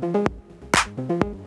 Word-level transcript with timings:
Música 0.00 1.41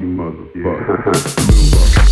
you 0.00 0.08
motherfucker. 0.08 2.02